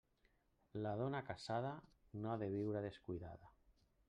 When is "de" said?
2.45-2.51